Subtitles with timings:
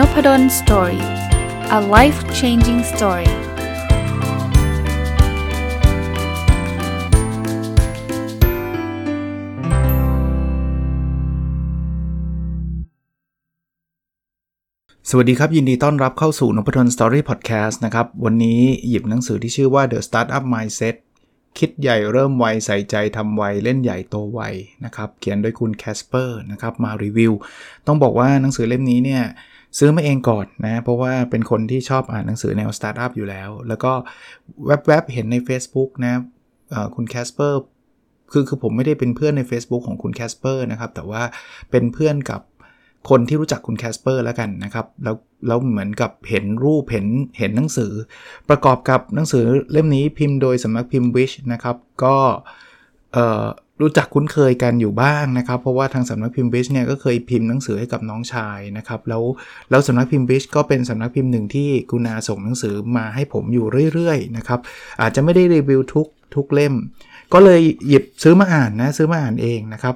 [0.00, 1.04] Nopadol Story
[1.78, 3.30] a life changing story
[15.08, 20.96] สวัสดีครับ ยินดีต้อนรับเข้าสู่นพดล Story พอดแคสต์นะครับ วันนี้หยิบหนังสือที่ชื่อว่า The Startup Mindset
[21.58, 24.40] คิดใหญ่เริ่มไว ใส่ใจทำไว เล่นใหญ่โตไว
[24.84, 27.32] นะครับ เขียนโดยคุณแคสเปอร์นะครับ มารีวิว
[27.86, 29.24] ต้องบอกว่าหนังสือเล่มนี้เนี่ย
[29.78, 33.92] ซื้อมาเองก่อนนะเพราะว่าเป็นคนที่ชอบอ่านหนังสือแนวสตาร์ทอัพอยู่แล้ว แล้วก็
[34.66, 36.14] แวบๆเห็นใน Facebook นะ
[36.94, 37.60] คุณแคสเปอร์
[38.32, 41.22] คือคือผมไม่ได้เป็นเพื่อนใน Facebook ของคุณแคสเปอร์นะครับแต่ว่า
[41.70, 42.40] เป็นเพื่อนกับ
[43.10, 45.16] คนที่รู้จักคุณแคสเปอร์แล้วกันนะครับแล้ว
[45.46, 47.06] แล้วเหมือนกับเห็นรูปเห็น
[47.38, 47.92] เห็นหนังสือ
[48.48, 52.16] ประกอบกับหนังสือเล่มนี้พิมพ์โดยสำนักพิมพ์วิชนะครับก็
[53.80, 59.22] รู้จักคุ้นเคยกันอยู่บ้างนะครับ เพราะว่าทางสำนักพิมพ์วิชเนี่ยก็เคยพิมพ์หนังสือให้กับน้องชายนะครับแล้ว
[59.70, 64.60] แล้วสำนักพิมพ์วิชก็เป็นสำนักพิมพ์หนึ่งที่กุณาส่งหนังสือมาให้ผมอยู่เรื่อยๆนะครับ
[65.00, 66.74] อาจจะไม่ได้รีวิวทุกทุกเล่ม
[67.32, 69.94] ก็เลยหยิบซื้อมาอ่านนะซื้อมาอ่านเองนะครับ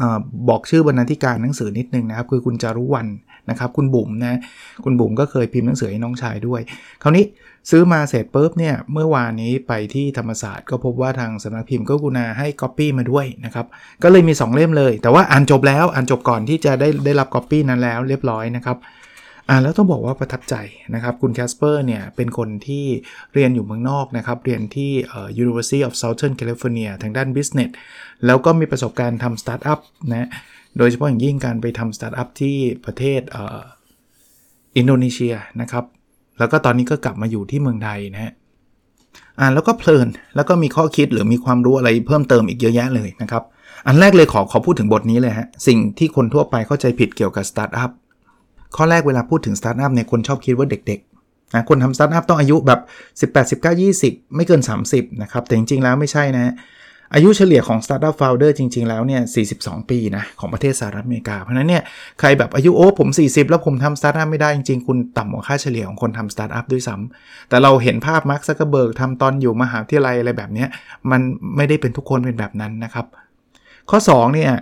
[0.00, 0.02] อ
[0.48, 3.06] บอกชื่อบรรณาธิการหนังสือนิดนึงนะครับ คือคุณจารุวัน
[3.50, 4.38] นะครับคุณบุ๋มนะ
[4.84, 6.60] คุณบุ๋มก็เคยพิมพ์หนังสือให้น้องชายด้วย
[7.02, 7.24] คราวนี้
[7.70, 13.66] ซื้อมาเสร็จปุ๊บเนี่ยเมื่อวานนี้ไปที่ธรรมศาสตร์ก็พบว่าทางสำนักพิมพ์ก็กรุณาให้ก๊อปปี้มาด้วยนะครับ
[14.02, 18.78] ก็เลยมี 2 เล่มเลย แต่ว่าอ่านจบแล้วอ่านจบก่อนที่จะได้ได้รับก๊อปปี้นั้นแล้วเรียบร้อยนะครับ
[19.50, 20.54] อ่าแล้วต้องบอกว่าประทับใจ
[20.94, 22.84] นะครับ คุณแคสเปอร์เนี่ยเป็นคนที่
[23.34, 24.90] เรียนอยู่เมืองนอกนะครับ เรียนที่
[25.42, 27.70] University of Southern California ทางด้าน Business
[28.26, 29.78] แล้วก็มีประสบการณ์ทำสตาร์ทอัพ
[30.10, 30.28] นะ
[30.76, 33.20] โดยเฉพาะอย่างยิ่งการไปทำสตาร์ทอัพที่ประเทศ
[34.76, 35.84] อินโดนีเซียนะครับ
[36.38, 38.32] แล้วก็ตอนนี้ก็กลับมาอยู่ที่เมืองไทยนะฮะ
[39.40, 43.42] อ่านแล้วก็เพลินแล้วก็มีข้อคิดหรือมีความรู้อะไรเพิ่มเติมอีกเยอะแยะเลยนะครับ
[43.86, 47.90] อันแรกเลยขอขอพูดถึงบทนี้เลยฮะสิ่งที่คนทั่วไปเข้าใจผิดเกี่ยวกับสตาร์ทอัพ
[48.76, 52.80] ข้อแรกเวลาพูดถึงสตาร์ทอัพเนี่ยคนชอบคิดว่าเด็กๆนะคนทำสตาร์ทอัพต้องอายุแบบ
[53.32, 54.60] 18 19 20 ไม่เกิน
[54.90, 56.52] 30นะครับแต่จริงๆแล้วไม่ใช่นะ
[57.14, 59.22] อายุเฉลี่ยของ Startup Founder จริง ๆ แล้วเนี่ย
[59.56, 61.82] 42 ปีนะของประเทศสหรัฐอเมริกา เพราะนั้นเนี่ย
[62.20, 70.64] ใครแบบอายุโอ้ผม 40 แล้วผมทำสตาร์ทอัพไม่ได้จริง ๆ คุณต่ำกว่าค่าเฉลี่ยของคนทำสตาร์ทอัพด้วยซ้ำแต่เราเห็นภาพมาร์คซักเกอร์เบิร์กทำตอนอยู่มหาวิทยาลัยอะไรแบบนี้
[71.10, 71.20] มัน
[71.56, 73.06] ไม่ได้เป็นทุกคนเป็นแบบนั้นนะครับ
[73.90, 74.52] ข้อ2เนี่ย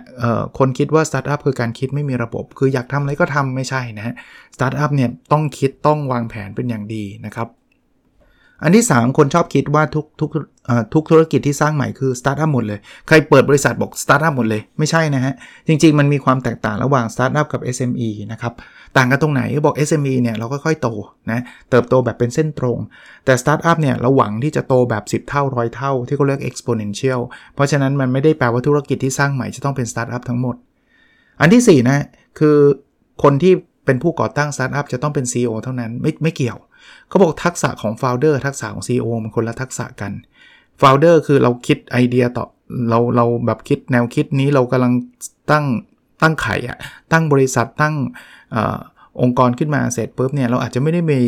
[0.57, 4.13] คนคิดว่าสตาร์ทอัพคือการคิดไม่มีระบบ คืออยากทำอะไรก็ทำไม่ใช่นะ
[4.55, 7.47] สตาร์ทอัพเนี่ยต้องคิดต้องวางแผนเป็นอย่างดีนะครับ
[8.63, 10.29] อันที่ 3 คนชอบคิดว่าทุกทุก
[10.93, 15.33] ทุกธุรกิจที่สร้างใหม่คือสตาร์ทอัพหมดเลย ใครเปิดบริษัทบอกสตาร์ทอัพหมดเลย ไม่ใช่นะฮะ
[15.67, 18.53] จริง ๆ มันมีความแตกต่างระหว่างสตาร์ทอัพกับ SME นะครับ
[18.97, 20.89] ต่างกันตรงไหนก็บอก SME เนี่ยเราก็ค่อยโต
[21.31, 22.77] นะเติบโตแบบเป็นเส้นตรง
[23.25, 27.21] แต่สตาร์ทอัพเนี่ยเราหวังที่จะโตแบบ 10 เท่าร้อยเท่า ที่เขาเรียก exponential
[27.55, 30.55] เพราะฉะนั้นมันไม่ได้แปลว่าธุรกิจที่สร้างใหม่จะต้องเป็นสตาร์ทอัพทั้งหมด
[31.41, 32.05] อันที่4นะ
[32.39, 32.57] คือ
[33.23, 33.53] คนที่
[33.85, 36.57] เป็นผู้ก่อตั้งสตาร์ทอัพจะต้องเป็น CEO เท่านั้นไม่ไม่เกี่ยว
[37.07, 40.11] เขาบอกทักษะของ Founder ทักษะของ CEO มันคนละทักษะกัน
[40.81, 42.45] Founder คือเราคิดไอเดียต่อ
[42.89, 44.93] เราเราแบบคิดแนวคิดนี้เรากำลัง
[45.51, 45.65] ตั้ง
[46.21, 46.77] ตั้งไข่อะ
[47.11, 47.95] ตั้งบริษัทตั้ง
[48.55, 48.57] อ
[49.21, 51.19] องค์กรขึ้นมาเสร็จปุ๊บเนี่ยเราอาจจะไม่ได้มี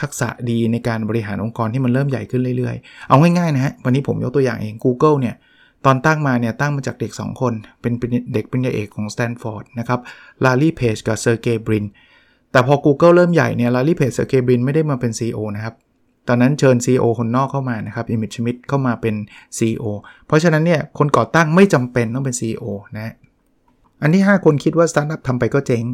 [0.00, 5.36] ทักษะดีในการบริหารองค์กรที่มันเริ่มใหญ่ขึ้นเรื่อยๆ เอาง่ายๆนะฮะ วันนี้ผมยกตัวอย่างเอง Google เนี่ย
[5.84, 7.92] ตอนตั้งมาเนี่ย ตั้งมาจากเด็ก 2 คน เป็น
[8.34, 10.00] เด็กปริญญาเอกของ Stanford นะครับ
[10.44, 11.84] แลร์รีเพจกับเซอร์เกย์บริน
[12.52, 15.74] แต่พอ Google เริ่มใหญ่เนี่ยแลร์รีเพจเซอร์เกย์บรินไม่ได้มาเป็น CEO นะครับ
[16.28, 19.14] ตอนนั้นเชิญ CEO คนนอกเข้ามานะครับเอริกชมิดต์เข้ามาเป็น
[19.58, 19.84] CEO
[20.26, 22.64] เพราะฉะนั้นเนี่ยคนก่อตั้งไม่จำเป็นต้องเป็น CEO
[22.96, 23.14] นะ
[24.02, 25.84] อันที่ 5 คนคิดว่าสตาร์ทอัพทำไปก็เจ๊ง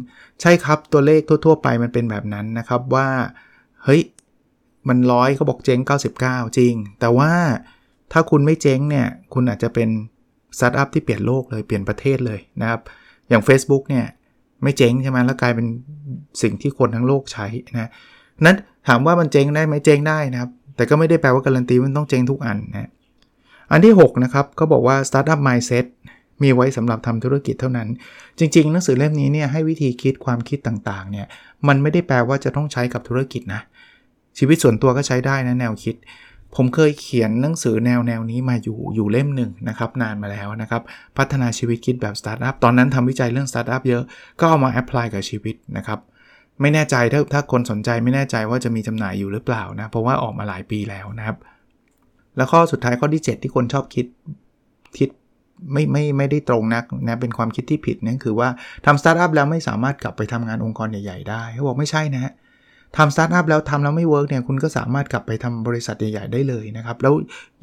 [0.41, 3.07] ใช่ครับตัวเลขทั่ว ๆ ไปมันเป็นแบบนั้นนะครับว่า
[3.83, 4.01] เฮ้ย
[4.87, 5.79] มันร้อยเขาบอกเจ๊ง
[6.21, 7.31] 99 จริง แต่ว่า
[8.11, 9.89] ถ้าคุณไม่เจ๊งเนี่ยคุณอาจจะเป็น
[10.57, 12.81] สตาร์ทอัพที่เปลี่ยนโลกเลยเปลี่ยนประเทศเลยนะครับ
[13.29, 14.05] อย่าง Facebook เนี่ย
[14.65, 15.67] ไม่เจ๊งใช่ไหมแล้วกลายเป็น
[16.41, 17.89] สิ่งที่คนทั้งโลกใช้นะ
[18.45, 22.89] นั้นถามว่ามันเจ๊งได้ไหมเจ๊งได้นะครับ แต่ก็ไม่ได้แปลว่าการันตีมันต้องเจ๊งทุกอันนะ
[23.71, 25.85] อันที่ 6 นะครับก็บอกว่า Startup Mindset
[26.41, 27.87] มีไว้สำหรับทำธุรกิจเท่านั้น
[28.39, 31.27] จริง ๆ หนังสือเล่มนี้เนี่ยให้วิธีคิดความคิดต่างๆเนี่ย
[31.67, 33.61] มันไม่ได้แปลว่าจะต้องใช้กับธุรกิจนะ
[34.37, 35.95] ชีวิตส่วนตัวก็ใช้ได้นะแนวคิด
[36.55, 40.81] ผมเคยเขียนหนังสือแนวแนวนี้มาอยู่อยู่เล่มหนึ่งนะครับนานมาแล้วนะครับ
[41.17, 44.03] พัฒนาชีวิตคิดแบบสตาร์ทอัพตอนนั้นทำวิจัยเรื่องสตาร์ทอัพเยอะ
[44.39, 45.99] ก็เอามา apply กับชีวิตนะครับ
[46.61, 51.37] ไม่แน่ใจถ้าถ้าคนสนใจไม่แน่ใจว่าจะมีจำหน่ายอยู่หรือเปล่านะ เพราะว่าออกมาหลายปีแล้วนะครับ
[52.37, 54.05] แล้วข้อสุดท้ายข้อที่ 7 ที่คนชอบคิด
[54.97, 55.09] คิด
[55.73, 58.49] ไม่ไม่ไม่ได้ตรงนักนะเป็นความคิดที่ผิดนั่นคือว่า
[58.85, 62.33] ทำสตาร์ทอัพแล้วไม่สามารถกลับไปทำงานองค์กรใหญ่ ๆ ได้เขาบอกไม่ใช่นะฮะ
[62.97, 67.13] ทำสตาร์ทอัพแล้วทำแล้วไม่ work เนี่ยคุณก็สามารถกลับไปทำบริษัทใหญ่ๆได้เลยนะครับแล้ว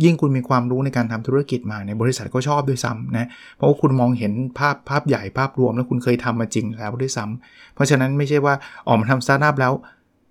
[0.05, 3.26] ยิ่งคุณมีความรู้ในการทำธุรกิจมาในบริษัทก็ชอบด้วยซ้ำนะ
[3.56, 8.55] เพราะว่าคุณมองเห็นภาพภาพใหญ่ภาพรวมแล้วคุณเคยทำมาจริงแล้วด้วยซ้ำเพราะฉะนั้นไม่ใช่ว่า
[8.87, 9.73] ออกมาทำสตาร์ทอัพแล้ว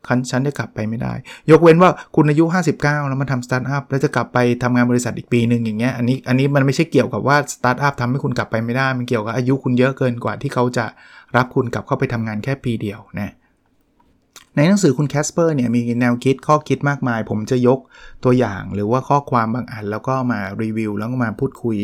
[0.08, 1.14] คันฉันได้กลับไปไม่ได้
[1.52, 2.46] ยกเว้นว่าคุณอายุ
[2.78, 10.86] 59 แล้วมาทำสตาร์ทอัพแล้วจะกลับไปทำงานบริษัทอีกปีหนึ่งอย่างเงี้ยอันนี้อันนี้มันไม่ใช่เกี่ยวกับว่าสตาร์ทอัพทำให้คุณกลับไปไม่ได้ มันเกี่ยวกับอายุคุณเยอะเกินกว่าที่เขาจะ
[11.36, 13.34] รับคุณกลับเข้าไปทำงานแค่ปีเดียวนะ
[14.56, 17.80] ในหนังสือคุณแคสเปอร์เนี่ยมีแนวคิดข้อคิดมากมาย ผมจะยก
[18.24, 21.78] ตัวอย่างหรือว่าข้อความบางอันแล้วก็มารีวิวแล้วก็มาพูดคุย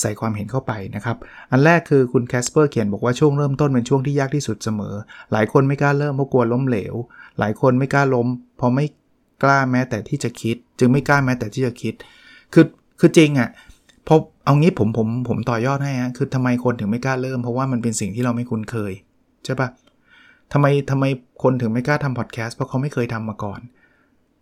[0.00, 1.16] ใส่ความเห็นเข้าไปนะครับ
[1.50, 4.94] อันแรกคือคุณแคสเปอร์เขียนบอกว่าช่วงเริ่มต้นเป็นช่วงที่ยากที่สุดเสมอ
[5.32, 6.94] หลายคนไม่กล้าเริ่มเพราะกลัวล้มเหลว
[7.38, 8.26] หลายคนไม่กล้าล้ม
[8.56, 8.86] เพราะไม่
[9.42, 11.94] กล้าแม้แต่ที่จะคิด จึงไม่กล้าแม้แต่ที่จะคิด
[12.54, 12.64] คือ
[13.00, 13.48] คือจริงอะ่ะ
[14.06, 14.14] พอ
[14.44, 18.92] เอางี้ผมผมผมต่อยอดให้ฮะคือทำไมคนถึงไม่กล้าเริ่ม เพราะว่ามันเป็นสิ่งที่เราไม่คุ้นเคย
[19.44, 19.68] ใช่ปะ
[20.52, 21.04] ทำไมทำไม
[21.42, 23.60] คนถึงไม่กล้าทำพอดแคสต์เพราะเขาไม่เคยทำมาก่อน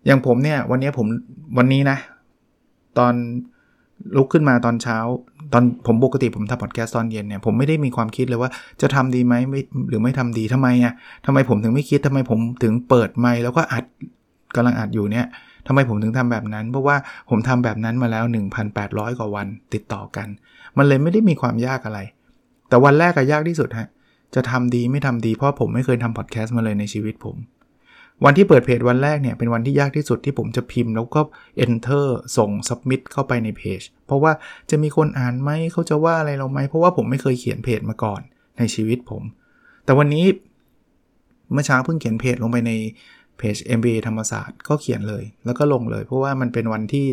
[0.07, 1.07] อย่างผมเนี่ย วันนี้ผม
[1.59, 1.99] วันนี้นะ
[2.99, 3.15] ตอน
[4.17, 4.99] ลุกขึ้นมาตอนเช้า
[5.53, 10.93] ตอนผมปกติผมทำพอดแคสต์ตอนเย็นเนี่ยผมไม่ได้มีความคิดเลยว่าจะทำดีไหมไม่หรือไม่ทำดีทำไมอะ่ะ
[11.27, 13.85] ทำไมผมถึงไม่คิดทำไมผมถึงเปิดไมค์แล้วก็อัด
[14.57, 15.27] กำลังอัดอยู่เนี่ย
[15.67, 16.97] ทำไมผมถึงทำแบบนั้น เพราะว่า
[17.31, 18.25] ผมทำแบบนั้นมาแล้ว
[18.73, 20.29] 1,800 กว่าวันติดต่อกัน
[20.77, 22.01] มันเลยไม่ได้มีความยากอะไร
[22.69, 23.89] แต่วันแรกก็ยากที่สุดฮะ
[24.35, 27.37] จะทำดีไม่ทำดีเพราะผมไม่เคยทำพอดแคสต์มาเลยในชีวิตผม
[28.25, 31.21] วันที่เปิดเพจวันแรกเนี่ยเป็นวันที่ยากที่สุดที่ผมจะพิมพ์แล้วก็
[31.65, 34.33] enter ส่ง submit เข้าไปในเพจ เพราะว่า
[34.71, 38.21] จะมีคนอ่านไหมเขาจะว่าอะไรเราไหมเพราะว่าผมไม่เคยเขียนเพจมาก่อน
[38.59, 39.23] ในชีวิตผม
[39.85, 40.25] แต่วันนี้
[41.53, 42.73] เมื่อเช้าเพิ่งเขียนเพจลงไปใน
[43.39, 47.07] เพจ MBA ธรรมศาสตร์ก็เขียนเลย แล้วก็ลงเลย เพราะว่ามันเป็นวันที่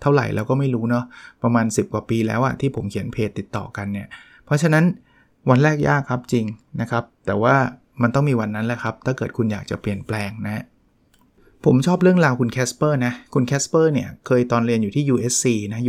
[0.00, 1.04] เท่าไหร่แล้วก็ไม่รู้เนาะ
[1.42, 4.08] ประมาณ 10 กว่าปีแล้วอะที่ผมเขียนเพจติดต่อกันเนี่ย
[4.44, 4.84] เพราะฉะนั้น
[5.50, 6.46] วันแรกยากครับจริง
[6.80, 7.56] นะครับ แต่ว่า
[8.02, 10.64] มันต้องมีวันนั้นแหละครับ ถ้าเกิดคุณอยากจะเปลี่ยนแปลงนะ
[11.64, 15.80] ผมชอบเรื่องราวคุณแคสเปอร์นะ คุณแคสเปอร์เนี่ย เคยตอนเรียนอยู่ที่ USC นะ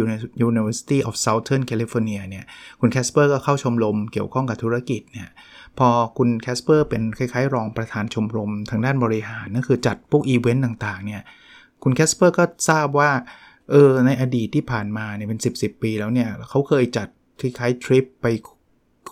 [0.49, 2.45] University of Southern California เนี่ย
[2.79, 5.29] คุณแคสเปอร์ก็เข้าชมรมเกี่ยวข้องกับธุรกิจเนี่ย
[5.77, 11.21] พอคุณแคสเปอร์เป็นคล้าย ๆ รองประธานชมรมทางด้านบริหารนั่นคือจัดพวกอีเวนต์ต่างๆ เนี่ย
[11.83, 13.11] คุณแคสเปอร์ก็ทราบว่า
[13.71, 17.07] เออ ในอดีตที่ผ่านมาเนี่ยเป็น 10 10ปีแล้วเนี่ย เขาเคยจัด
[17.41, 18.25] คล้ายๆทริปไป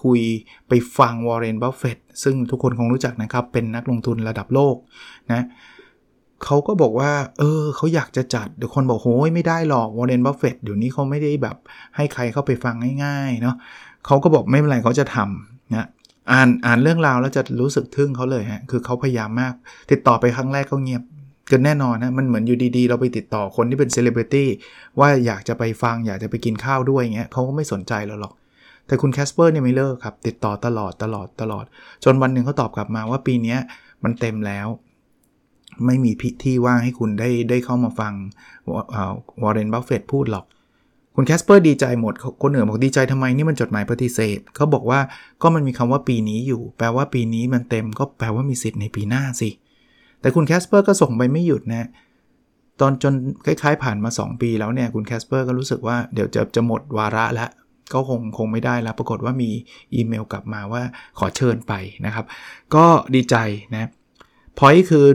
[0.04, 0.22] คุย
[0.68, 4.76] ไปฟังวอร์เรนบัฟเฟตซึ่งทุกคนคงรู้จักนะครับ เป็นนักลงทุนระดับโลก
[5.32, 5.46] นะ
[6.46, 11.56] เขาก็บอกว่า เออเขาอยากจะจัดเดี๋ยวคนบอกโอ้ยไม่ได้หรอกวอร์เรนบัฟเฟตเดี๋ยวนี้เขาไม่ได้แบบ
[11.96, 13.56] ให้ใครเข้าไปฟังง่ายๆเนาะ
[14.06, 15.88] เขาก็บอกไม่เป็นไรเขาจะทำนะ
[16.32, 19.54] อ่านอ่านเรื่องราวแล้วจะรู้สึกทึ่งเขาเลยฮะคือเขาพยายามมาก
[19.92, 21.04] ติดต่อไปครั้งแรกก็เงียบ
[21.52, 24.50] กันแน่นอนนะมันเหมือนอยู่ดีๆ เราไปติดต่อคนที่เป็นเซเลบริตี้
[25.00, 28.34] ว่าอยากจะไปฟังอยากจะไปกินข้าวด้วยเงี้ยเขาก็ไม่สนใจเราหรอก
[28.88, 31.66] แต่คุณแคสเปอร์เนี่ยไม่เลิกครับ ติดต่อตลอดตลอดตลอด
[32.04, 33.58] จนวันหนึ่งเขาตอบกลับมาว่าปีนี้
[34.04, 34.68] มันเต็มแล้ว
[35.86, 38.14] ไม่มีพิที่ว่างให้คุณได้ได้เข้ามาฟัง
[39.44, 40.46] วอร์เรนบัฟเฟตพูดหรอก
[41.16, 45.00] คุณแคสเปอร์ดีใจหมด คนอื่นบอกดีใจทำไมนี่มันจดหมายปฏิเสธเขาบอกว่า
[45.42, 49.50] ก็มันมีคำว่าปีนี้อยู่ แปลว่าปีนี้มันเต็มก็แปลว่ามีสิทธิ์ในปีหน้าสิ
[50.22, 51.88] แต่คุณแคสเปอร์ก็ส่งไปไม่หยุดนะ
[52.82, 53.14] ตอนจน
[53.46, 57.50] คล้ายๆผ่านมา 2 ปีแล้วเนี่ยคุณแคสเปอร์ก็รู้สึกว่าเดี๋ยวจะจะหมดวาระแล้ว
[57.94, 59.50] ก็คงคงไม่ได้แล้ว ปรากฏว่ามี
[59.96, 60.82] อีเมลกลับมาว่า
[61.20, 61.74] ขอเชิญไป
[62.06, 62.26] นะครับ
[62.76, 62.86] ก็
[63.16, 63.36] ดีใจ
[63.74, 63.90] นะ
[64.58, 65.06] พอยคือ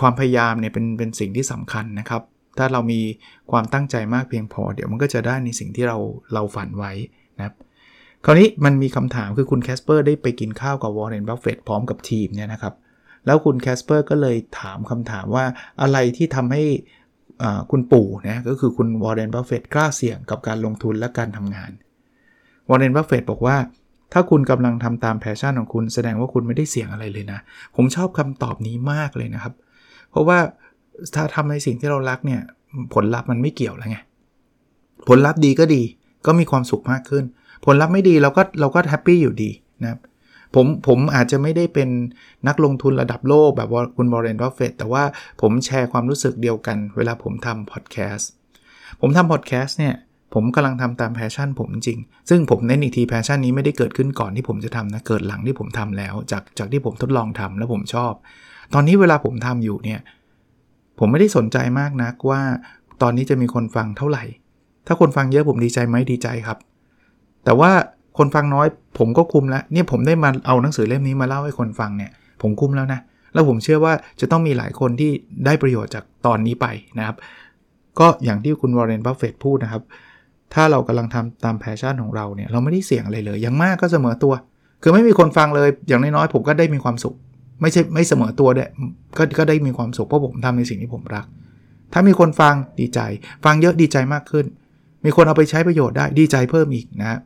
[0.00, 2.22] ความพยายามเนี่ยเป็นเป็นสิ่งที่สำคัญนะครับ
[2.58, 3.00] ถ้าเรามี
[3.50, 5.98] ความตั้งใจมากเพียงพอ เดี๋ยวมันก็จะได้ในสิ่งที่เรา
[6.34, 6.92] เราฝันไว้
[7.38, 7.54] นะครับ
[8.24, 12.74] คราวนี้มันมีคำถามคือคุณแคสเปอร์ได้ไปกินข้าวกับวอร์เรนบัฟเฟตพร้อมกับทีมเนี่ยนะครับ
[13.26, 15.44] แล้วคุณแคสเปอร์ก็เลยถามคำถามว่า
[15.82, 16.64] อะไรที่ทำให้
[17.70, 21.70] คุณปู่นะก็คือคุณวอร์เรนบัฟเฟตกล้าเสี่ยงกับการลงทุนและการทำงาน
[22.68, 23.56] วอร์เรนบัฟเฟตบอกว่า
[24.12, 27.38] ถ้าคุณกำลังทำตาม passion ของคุณแสดงว่าคุณไม่ได้เสี่ยงอะไรเลยนะ
[27.76, 29.54] ผมชอบคำตอบนี้มากเลยนะครับ
[30.10, 30.38] เพราะว่า
[31.14, 32.40] ถ้าทำในสิ่งที่เรารักเนี่ย
[32.94, 33.98] ผลลัพธ์มันไม่เกี่ยวแล้วไง
[35.08, 35.82] ผลลัพธ์ดีก็ดี
[36.26, 37.24] ก็มีความสุขมากขึ้น
[37.64, 39.50] ผลลัพธ์ไม่ดีเราก็เราก็ happy อยู่ดี
[39.82, 40.00] นะครับ
[40.54, 41.88] ผมผมอาจจะไม่ได้เป็น
[42.48, 45.02] นักลงทุนระดับโลกแบบคุณวอร์เรนบัฟเฟตแต่ว่า
[45.40, 48.30] ผมแชร์ความรู้สึกเดียวกัน เวลาผมทำพอดแคสต์
[49.00, 49.94] ผมทำพอดแคสต์เนี่ย
[50.34, 51.98] ผมกำลังทำตาม passion ผมจริง
[52.30, 58.12] ซึ่งผมเน้นอีกที passion นี้ไม่ได้เกิดขึ้นก่อนที่ผมจะทำนะ เกิดหลังที่ผมทำแล้ว จากจากที่ผมทดลองทำแล้วผมชอบ
[58.74, 60.00] ตอนนี้เวลาผมทำอยู่เนี่ย
[60.98, 62.40] ผมไม่ได้สนใจมากนักว่า
[63.02, 64.24] ตอนนี้จะมีคนฟังเท่าไหร่
[64.86, 66.58] ถ้าคนฟังเยอะผมดีใจไหมดีใจครับ
[67.44, 67.70] แต่ว่า
[68.18, 68.66] คนฟังน้อย
[68.98, 72.10] ผมก็คุ้มแล้ว เนี่ยผมได้มาเอาหนังสือเล่มนี้มาเล่าให้คนฟังเนี่ย
[72.42, 73.00] ผมคุ้มแล้วนะ
[73.34, 75.10] แล้วผมเชื่อว่าจะต้องมีหลายคนที่
[75.46, 76.66] ได้ประโยชน์จากตอนนี้ไป
[76.98, 77.16] นะครับ
[77.98, 79.82] ก็อย่างที่คุณวอร์เรนบัฟเฟตพูดนะครับ
[80.54, 84.32] ถ้าเรากำลังทำตาม passion ของเราเนี่ยเราไม่ได้เสี่ยงอะไรเลยอย่างมากก็เสมอตัว
[84.82, 87.14] คือไม่มีคนฟังเลยอย่างน้อยๆผมก็ได้มีความสุข
[87.60, 88.68] ไม่ใช่ไม่เสมอตัวด้วย
[89.18, 91.26] ก็ก็ได้มีความสุขเพราะผมทำในสิ่งที่ผมรัก
[91.92, 93.00] ถ้ามีคนฟังดีใจ
[93.44, 94.46] ฟังเยอะดีใจมากขึ้น
[95.04, 97.18] มีคนเอาไปใช้ประโยชน์ได้ดีใจเพิ่มอีกนะ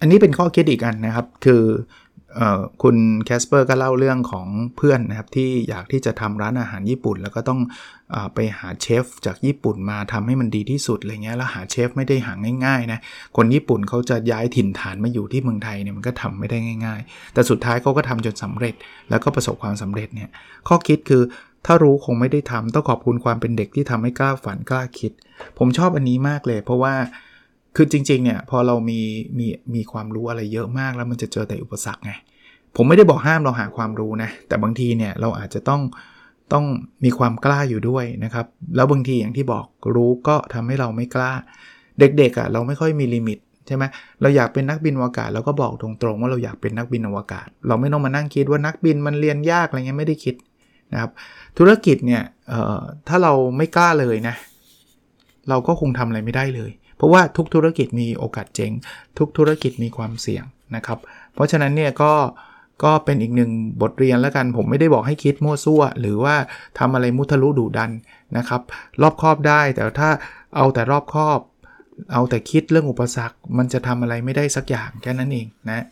[0.00, 1.62] อันนี้เป็นข้อคิดอีกอันนะครับ คือ
[2.82, 4.46] คุณแคสเปอร์ก็เล่าเรื่องของ
[4.76, 7.60] เพื่อนนะครับ ที่อยากที่จะทำร้านอาหารญี่ปุ่น แล้วก็ต้อง
[8.14, 12.32] อไปหาเชฟจากญี่ปุ่นมาทำให้มันดีที่สุดอะไรเงี้ยแล้วหาเชฟไม่ได้หา
[12.66, 13.00] ง่ายๆนะ
[13.36, 18.74] คนญี่ปุ่นเขาจะย้ายถิ่นฐานมาอยู่ที่เมืองไทยเนี่ยมันก็ทำไม่ได้ง่าย ๆ แต่สุดท้ายเขาก็ทำจนสำเร็จ
[19.10, 20.30] แล้วก็ประสบความสำเร็จเนี่ย
[20.68, 21.22] ข้อคิดคือ
[21.66, 25.12] ถ้ารู้คงไม่ได้ทำต้องขอบคุณความเป็นเด็กที่ทำให้กล้าฝันกล้าคิด
[25.58, 26.94] ผมชอบอันนี้มากเลย เพราะว่า
[27.76, 29.00] คือจริงๆเนี่ยพอเรามี
[29.38, 32.12] มีมีความรู้อะไรเยอะมากแล้วมันจะเจอแต่อุปสรรคไง
[32.76, 35.80] ผมไม่ได้บอกห้ามเราหาความรู้นะ แต่บางทีเนี่ยเราอาจจะต้อง
[36.52, 36.64] ต้อง
[37.04, 38.46] มีความกล้าอยู่ด้วยนะครับ
[38.76, 41.32] แล้วบางทีอย่างที่บอกรู้ก็ทำให้เราไม่กล้า
[41.98, 43.84] เด็กๆอะ่ะเราไม่ค่อยมีลิมิตใช่ไหม
[44.20, 50.34] เราอยากเป็นนักบินอวกาศเราก็บอกตรงๆว่าเราอยากเป็นนักบินอวกาศ เราไม่ต้องมานั่งคิดว่านักบินมันเรียนยากอะไรเงี้ยไม่ได้คิด
[50.92, 51.10] นะครับ
[51.58, 52.22] ธุรกิจเนี่ย
[53.08, 54.34] ถ้าเราไม่กล้าเลยนะ
[55.48, 56.70] เราก็คงทำอะไรไม่ได้เลย
[57.00, 58.72] เพราะว่าทุกธุรกิจมีโอกาสเจ๊ง
[59.18, 60.44] ทุกธุรกิจมีความเสี่ยง
[60.76, 60.98] นะครับ
[61.34, 62.12] เพราะฉะนั้นเนี่ยก็
[62.84, 63.50] ก็เป็นอีกหนึ่ง
[63.82, 66.34] บทเรียนแล้วกัน ผมไม่ได้บอกให้คิดมั่วซั่ว หรือว่า
[66.78, 67.90] ทำอะไรมุทะลุดุดัน
[68.36, 68.60] นะครับ
[69.02, 70.10] รอบครอบได้ แต่ถ้า
[70.56, 71.40] เอาแต่รอบครอบ
[72.12, 75.84] เอาแต่คิดเรื่องอุปสรรค มันจะทำอะไรไม่ได้สักอย่างแค่นั้นเองนะ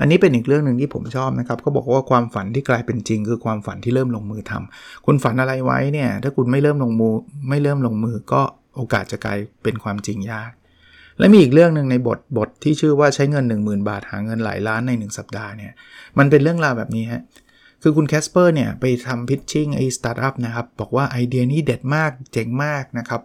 [0.00, 7.14] อันนี้เป็นอีกเรื่องหนึ่งที่ผมชอบนะครับเขาบอกว่าความฝันที่กลายเป็นจริง คือความฝันที่เริ่มลงมือทำคุณฝันอะไรไว้เนี่ย ถ้าคุณไม่เริ่มลงมือ
[7.48, 8.42] ไม่เริ่มลงมือก็
[8.76, 10.52] โอกาสจะกลายเป็นความจริงยาก
[11.18, 15.72] และมีอีกเรื่องหนึ่งในบทบทที่ชื่อว่าใช้เงิน 10,000 บาทหาเงินหลายล้านใน 1 สัปดาห์เนี่ย
[16.18, 17.22] มันเป็นเรื่องราวแบบนี้ฮะ
[17.82, 23.22] คือคุณแคสเปอร์เนี่ยไปทำ pitching ไอ้สตาร์ทอัพนะครับบอกว่าไอเดียนี้เด็ดมากเจ๋งมากนะครับ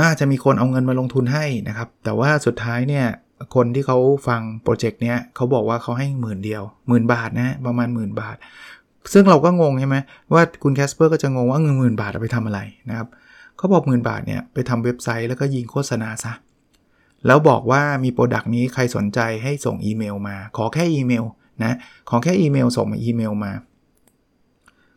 [0.00, 3.06] น่าจะมีคนเอาเงินมาลงทุนให้นะครับ แต่ว่าสุดท้ายเนี่ย
[3.54, 3.98] คนที่เขา
[4.28, 8.36] ฟังโปรเจกต์เนี้ยเขาบอกว่าเขาให้หมื่นเดียวหมื่นบาทนะประมาณหมื่นบาท
[9.12, 9.96] ซึ่งเราก็งงใช่ไหม
[10.32, 13.08] ว่าคุณแคสเปอร์ก็จะงงว่าเงินหมื่นบาทเอาไปทำอะไรนะครับ
[13.56, 16.32] เขาบอกหมื่นบาทเนี่ยไปทำเว็บไซต์แล้วก็ยิงโฆษณาซะ
[17.26, 21.24] แล้วบอกว่ามี product นี้ใครสนใจให้ส่งอีเมลมา ขอแค่อีเมล
[21.64, 21.76] นะ
[22.10, 23.52] ขอแค่อีเมลส่งมาอีเมลมา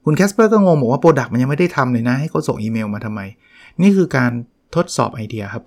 [0.05, 3.21] คุณแคสเปอร์ก็งงบอกว่า product มันยังไม่ได้ทำเลยนะ ให้เขาส่งอีเมลมาทำไม
[3.81, 4.31] นี่คือการ
[4.75, 5.63] ทดสอบไอเดียครับ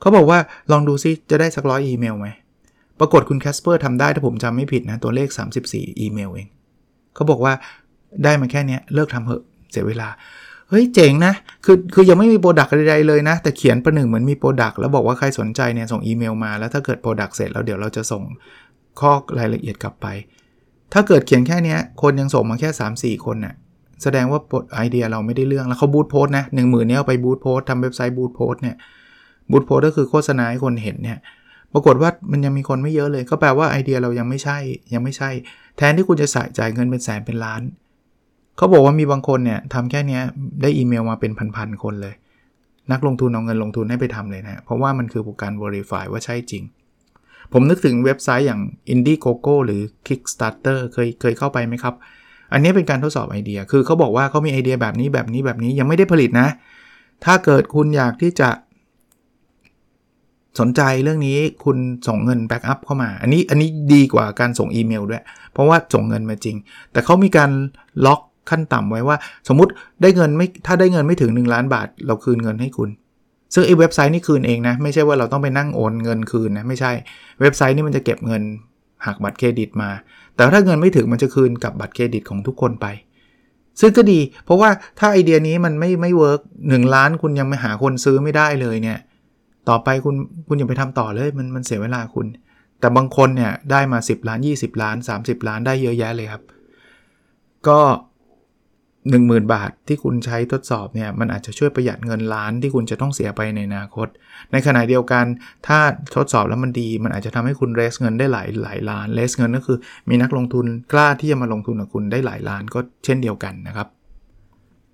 [0.00, 0.38] เขาบอกว่า
[0.72, 2.26] ลองดูซิจะได้สักร้อยอีเมลไหม
[2.98, 5.28] ปรากฏคุณแคสเปอร์ทำได้ถ้าผมจำไม่ผิดนะตัวเลข
[5.64, 6.48] 34 อีเมลเอง
[7.14, 7.52] เขาบอกว่า
[8.24, 10.08] ได้มาแค่นี้เลิกทำเหอะเสียเวลา
[10.72, 18.22] เฮ้ยเจ๋งนะ คือคือยังไม่มี product ใดๆเลยนะ แต่เขียนประหนึ่งเหมือนมี product แล้วบอกว่าใครสนใจเนี่ยส่งอีเมลมา แล้วถ้าเกิด product เสร็จแล้วเดี๋ยวเราจะส่ง
[19.00, 20.06] ข้อรายละเอียดกลับไป
[20.92, 22.70] ถ้าเกิดเขียนแค่นี้คนยังส่งมาแค่
[23.18, 23.54] 3-4 คนน่ะ
[24.02, 24.40] แสดงว่า
[24.76, 28.76] ไอเดียเราไม่ได้เรื่องแล้วเขา boost post นะหนึ่งหมื่นเนี้ยเอาไป boost post ทำเว็บไซต์ boost post เนี่ย
[29.50, 31.18] บูตโพสก็คือโฆษณาให้คนเห็นเนี่ย
[31.72, 34.58] ปรากฏว่ามันยังมีคนไม่เยอะเลย ก็แปลว่าไอเดียเรายังไม่ใช่
[34.94, 35.30] ยังไม่ใช่
[35.76, 37.62] แทนที่คุณจะใส่จ่ายเงินเป็นแสนเป็นล้าน
[38.56, 40.20] เขาบอกว่ามีบางคนเนี่ยทำแค่นี้
[40.62, 42.14] ได้อีเมลมาเป็นพันๆคนเลย
[42.92, 46.64] นักลงทุนเอาเงินลงทุนให้ไปทำเลยนะ เพราะว่ามันคือการ verify ว่าใช่จริง
[47.52, 48.60] ผมนึกถึงเว็บไซต์อย่าง
[48.92, 51.94] Indiegogo หรือ Kickstarter เคยเคยเข้าไปไหมครับ
[52.52, 56.48] อันนี้เป็นการทดสอบไอเดีย คือเขาบอกว่าเขามีไอเดียแบบนี้แบบนี้แบบนี้ยังไม่ได้ผลิตนะ
[57.24, 58.48] ถ้าเกิดคุณอยากที่จะ
[60.60, 66.56] สนใจเรื่องนี้คุณส่งเงิน back up เข้ามา อันนี้อันนี้ดีกว่าการส่งอีเมลด้วย เพราะว่าส่งเงินมาจริง
[66.92, 67.50] แต่เขามีการ
[68.06, 69.16] ล็อก ขั้นต่ำไว้ว่า
[69.48, 69.72] สมมติ
[70.02, 72.90] ได้เงินไม่ถ้าได้เงินไม่ถึง 1 ล้านบาท เราคืนเงินให้คุณ
[73.54, 76.92] ซึ่งไอ้เว็บไซต์นี่คืนเองนะ ไม่ใช่ว่าเราต้องไปนั่งโอนเงินคืนนะไม่ใช่
[77.40, 78.42] เว็บไซต์นี่มันจะเก็บเงิน
[79.06, 79.90] หักบัตรเครดิตมา
[80.34, 82.86] แต่ถ้าเงินไม่ถึงมันจะคืนกับบัตรเครดิตของทุกคนไป
[83.80, 88.98] ซึ่งก็ดี เพราะว่าถ้าไอเดียนี้มันไม่ไม่เวิร์กหนึ่งล้านคุณยังไม่หาคนซื้อไม่ได้เลยเนี่ย
[89.68, 90.14] ต่อไปคุณ
[90.48, 92.26] คุณอย่าไปทำต่อเลยมันมันเสียเวลาคุณ
[92.80, 96.42] แต่บางคนเนี่ยได้มา 10 ล้าน 20 ล้าน 30 ล้านได้เยอะแยะเลยครับ
[97.68, 97.78] ก็
[99.10, 104.08] 10,000 บาทที่คุณใช้ทดสอบเนี่ยมันอาจจะช่วยประหยัดเงินล้านที่คุณจะต้องเสียไปในอนาคต
[104.52, 105.24] ในขณะเดียวกัน
[105.66, 105.78] ถ้า
[106.16, 109.78] ทดสอบแล้วมันดี มันอาจจะทำให้คุณเรสเงินได้หลายหลายล้านเรสเงินก็คือ
[110.08, 113.88] มีนักลงทุนกล้าที่จะมาลงทุนกับคุณได้หลายล้านก็เช่นเดียวกันนะครับ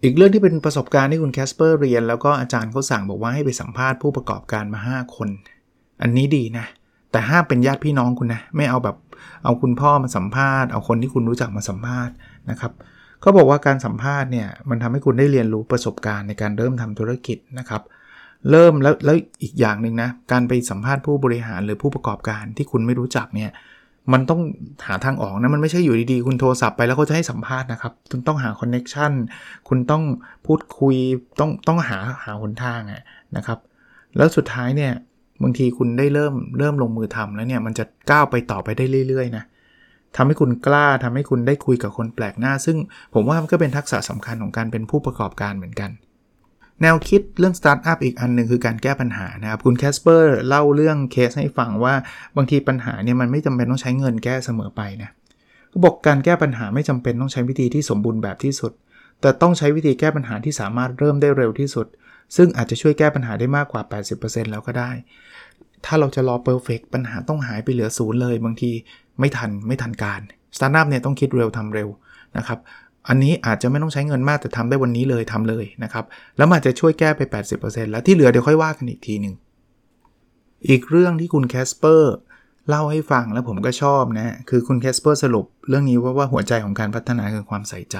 [0.02, 5.28] อีกเรื่องที่เป็นประสบการณ์ที่คุณแคสเปอร์เรียน แล้วก็อาจารย์เขาสั่งบอกว่าให้ไปสัมภาษณ์ผู้ประกอบการมา 5 คน
[6.02, 6.66] อันนี้ดีนะ
[7.12, 8.96] แต่ห้ามเป็นญาติพี่น้องคุณนะ ไม่เอาแบบ
[9.44, 12.14] เอาคุณพ่อมาสัมภาษณ์ เอาคนที่คุณรู้จักมาสัมภาษณ์
[12.50, 12.72] นะครับ
[13.20, 17.82] เขาบอกว่าการสัมภาษณ์เนี่ยมันทำให้คุณได้เรียนรู้ประสบการณ์ในการเริ่มทำธุรกิจนะครับ
[18.50, 23.50] เริ่มแล้วแล้วอีกอย่างหนึ่งนะการไปสัมภาษณ์ผู้บริหารหรือผู้ประกอบการที่คุณไม่รู้จักเนี่ย
[24.12, 24.40] มันต้อง
[24.86, 29.12] หาทางออกนะ มันไม่ใช่อยู่ดีๆ คุณโทรศัพท์ไปแล้วเขาจะให้สัมภาษณ์นะครับ คุณต้องหา connection
[29.68, 30.02] คุณต้อง
[30.46, 30.96] พูดคุย
[31.40, 32.80] ต้องต้องหาหาหนทาง
[33.36, 33.58] นะครับ
[34.16, 34.92] แล้วสุดท้ายเนี่ย
[35.42, 39.44] บางทีคุณได้เริ่มเริ่มลงมือทำแล้วเนี่ยมันจะก้าวไปต่อไปได้เรื่อยๆนะ
[40.16, 42.76] ทำให้คุณกล้าทำให้คุณได้คุยกับคนแปลกหน้า ซึ่ง
[43.14, 45.90] ผมว่ามันก็เป็นทักษะสำคัญของการเป็นผู้ประกอบการเหมือนกัน
[46.82, 51.94] แนวคิดเรื่องสตาร์ทอัพอีกอันหนึ่งคือการแก้ปัญหานะครับคุณแคสเปอร์เล่าเรื่องเคสให้ฟังว่า
[52.36, 55.10] บางทีปัญหาเนี่ยมันไม่จำเป็นต้องใช้เงินแก้เสมอไปนะ
[55.70, 58.72] เขาบอกการแก้ปัญหาไม่จำเป็นต้องใช้วิธีที่สมบูรณ์แบบที่สุด
[59.20, 61.86] แต่ต้องใช้วิธีแก้ปัญหาที่สามารถเริ่มได้เร็วที่สุด
[62.36, 63.82] ซึ่งอาจจะช่วยแก้ปัญหาได้มากกว่า
[64.16, 64.90] 80%แล้วก็ได้
[65.84, 68.72] ถ้าเราจะรอ perfect ปัญหาต้องหายไปเหลือศูนย์เลย บางที
[69.20, 70.20] ไม่ทันไม่ทันการ
[70.56, 71.88] สตาร์ทอัพเนี่ยต้องคิดเร็วทำเร็ว
[72.36, 72.58] นะครับ
[73.08, 76.04] อันนี้อาจจะไม่ต้องใช้เงินมากแต่ทำได้วันนี้เลยทำเลยนะครับ
[76.36, 77.20] แล้วมันจะช่วยแก้ไป
[77.56, 79.34] 80%แล้วที่เหลือเดี๋ยวค่อยว่ากันอีกทีหนึ่ง
[80.68, 82.14] อีกเรื่องที่คุณแคสเปอร์
[82.68, 87.96] เล่าให้ฟังแล้วผมก็ชอบนะคือคุณแคสเปอร์สรุปเรื่องนี้ว่าว่าหัวใจของการพัฒนาคือความใส่ใจ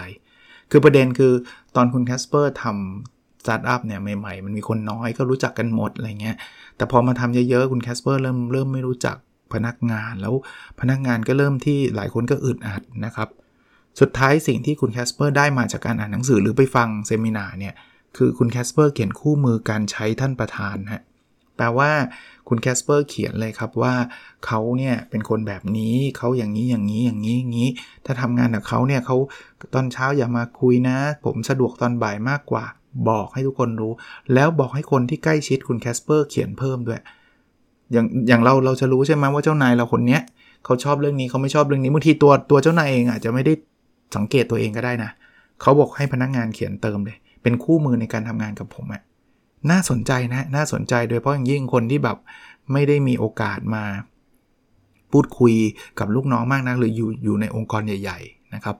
[0.71, 1.33] คือประเด็นคือ
[1.77, 6.37] ตอนคุณแคสเปอร์ทำสตาร์ทอัพเนี่ยใหม่ๆ มันมีคนน้อยก็รู้จักกันหมดอะไรเงี้ย
[6.77, 9.17] แต่พอมาทำเยอะๆ คุณแคสเปอร์เริ่มเริ่มไม่รู้จัก
[9.55, 10.35] พนักงาน แล้ว
[10.81, 13.29] พนักงานก็เริ่มที่หลายคนก็อึดอัดนะครับ
[14.01, 17.75] สุดท้ายสิ่งที่คุณแคสเปอร์ได้มาจากการอ่านหนังสือหรือไปฟัง seminar เนี่ย
[18.17, 21.03] คือคุณแคสเปอร์เขียนคู่มือการใช้ท่านประธานฮะ
[21.57, 21.91] แปลว่า
[22.49, 23.95] คุณแคสเปอร์เขียนเลยครับว่า
[24.47, 27.69] เขาเนี่ยเป็นคนแบบนี้เขาอย่างนี้อย่างนี้อย่างนี้อย่างนี้
[28.07, 29.17] ถ้าทำงานกับเขาเนี่ยเขา
[29.75, 32.65] ตอนเช้าอย่ามาคุยนะ ผมสะดวกตอนบ่ายมากกว่า
[33.09, 33.93] บอกให้ทุกคนรู้
[34.35, 37.01] แล้วบอกให้คนที่ใกล้ชิดคุณแคสเปอร์เขียนเพิ่มด้วย
[37.93, 40.23] อย่างอย่างเราเราจะรู้ใช่ไหมว่าเจ้านายเราคนเนี้ย
[40.65, 43.53] เขาชอบเรื่องนี้เขาไม่ชอบเรื่องนี้บางทีตัวตัวเจ้านายเองอาจจะไม่ได้
[44.17, 45.11] สังเกตตัวเองก็ได้นะ
[45.61, 49.03] เขาบอกให้พนักงานเขียนเติมเลย เป็นคู่มือในการทำงานกับผมอะ
[49.71, 52.17] น่าสนใจนะน่าสนใจโดยเฉพาะอย่างยิ่งคนที่แบบ
[52.73, 53.85] ไม่ได้มีโอกาสมา
[55.13, 55.55] พูดคุย
[55.99, 58.77] กับลูกน้องมากนักหรืออยู่อยู่ในองค์กรใหญ่ ๆ นะครับ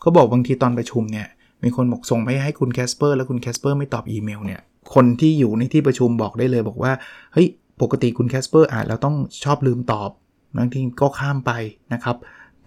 [0.00, 1.26] เขาบอกบางทีตอนประชุมเนี่ย
[1.62, 4.60] มีคนบอกส่งไปให้คุณแคสเปอร์แล้วคุณแคสเปอร์ไม่ตอบอีเมลเนี่ย
[4.94, 6.92] คนที่อยู่ในที่ประชุมบอกได้เลยบอกว่า
[7.32, 7.48] เฮ้ย
[7.82, 10.10] ปกติคุณแคสเปอร์อ่านแล้วต้องชอบลืมตอบ
[10.58, 11.52] บางทีก็ข้ามไป
[11.92, 12.16] นะครับ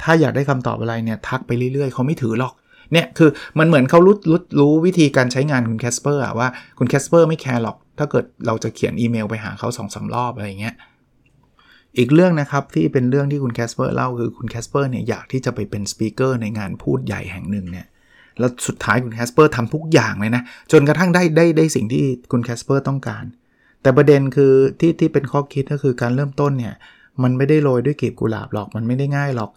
[0.02, 2.54] ถ้าอยากได้คำตอบอะไรเนี่ยทักไปเรื่อยๆ เขาไม่ถือหรอก
[2.92, 6.48] เนี่ยคือมันเหมือนเขารู้รู้รู้วิธีการใช้งานคุณแคสเปอร์อะว่า
[6.78, 10.76] คุณแคสเปอร์ไม่แคร์หรอก ถ้าเกิดเราจะเขียนอีเมลไปหาเขาสองสารอบอะไรเงี้ย
[11.98, 17.88] อีกเรื่องนะครับที่เป็นเรื่องที่คุณแคสเปอร์เล่าคือคุณแคสเปอร์เนี่ยอยากที่จะไปเป็น speaker ในงานพูดใหญ่แห่งหนึ่งเนี่ย
[18.40, 23.24] แล้วสุดท้ายคุณแคสเปอร์ทำทุกอย่างเลยนะ จนกระทั่งได้ได้ได้สิ่งที่คุณแคสเปอร์ต้องการ
[23.82, 26.76] แต่ประเด็นคือที่ที่เป็นข้อคิดก็คือการเริ่มต้นเนี่ย
[27.24, 29.52] มันไม่ได้โรยด้วยกลีบกุหลาบหรอกมันไม่ได้ง่ายหรอก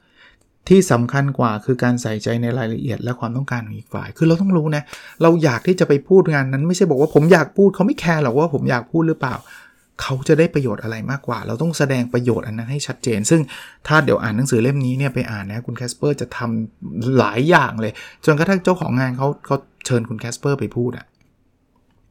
[0.69, 4.83] ที่สำคัญกว่าคือการใส่ใจในรายละเอียดและความต้องการของอีกฝ่าย คือเราต้องรู้นะ
[5.23, 9.35] เราอยากที่จะไปพูดงานนั้น ไม่ใช่บอกว่าผมอยากพูดเขาไม่แคร์หรอกว่าผมอยากพูดหรือเปล่า
[10.03, 13.41] เขาจะได้ประโยชน์อะไรมากกว่า เราต้องแสดงประโยชน์อันนั้นให้ชัดเจน ซึ่ง
[13.87, 17.93] ถ้าเดี๋ยวอ่านหนังสือเล่มนี้เนี่ยไปอ่านนะคุณแคสเปอร์จะทำหลายอย่างเลย
[18.25, 19.57] จนกระทั่งเจ้าของงานเขาเขา
[19.87, 21.07] เชิญคุณแคสเปอร์ไปพูดอะ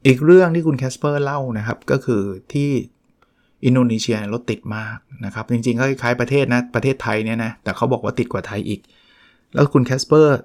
[0.06, 2.70] อีกเรื่องที่คุณแคสเปอร์เล่านะครับ ก็คือที่
[3.66, 8.82] อินโดนีเซียรถติดมากนะครับ จริงๆก็คล้ายประเทศนะ ประเทศไทยเนี่ยนะ แต่เขาบอกว่าติดกว่าไทยอีก
[9.54, 10.38] แล้วคุณแคสเปอร์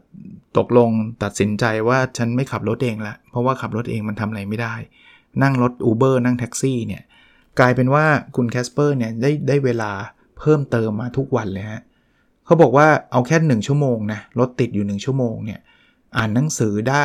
[0.58, 0.90] ตกลง
[1.22, 4.74] ตัดสินใจว่าฉันไม่ขับรถเองละ เพราะว่าขับรถเองมันทำอะไรไม่ได้
[5.42, 7.02] นั่งรถ Uber นั่งแท็กซี่เนี่ย
[7.58, 9.92] กลายเป็นว่าคุณแคสเปอร์เนี่ยได้ได้เวลา
[10.38, 11.82] เพิ่มเติมมาทุกวันเลยฮะ
[12.44, 15.60] เขาบอกว่าเอาแค่ 1 ชั่วโมงนะรถติดอยู่ 1 ชั่วโมงเนี่ย
[16.16, 17.04] อ่านหนังสือได้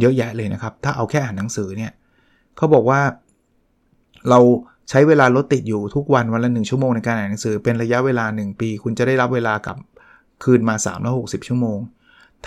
[0.00, 1.92] เยอะแยะเลยนะครับ ถ้าเอาแค่อ่านหนังสือเนี่ย
[2.56, 3.00] เขาบอกว่า
[4.30, 4.40] เรา
[4.90, 9.76] ใช้เวลารถติดอยู่ทุกวันวันละ1ชั่วโมงในการอ่านหนังสือ เป็นระยะเวลา 1 ปี คุณจะได้รับเวลากับ
[10.44, 10.74] คืนมา
[11.12, 11.78] 360 ชั่วโมง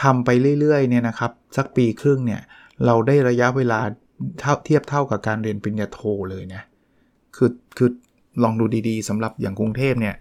[0.02, 0.30] ทำไป
[0.60, 2.42] เรื่อยๆเนี่ยนะครับสักปีครึ่งเนี่ย
[2.86, 3.80] เราได้ระยะเวลา
[4.40, 6.62] เท่าเทียบเท่ากับการเรียนปริญญาโทเลยนะ
[7.36, 7.90] คือคือ
[8.44, 10.16] ลองดูดีๆสำหรับอย่างกรุงเทพเนี่ย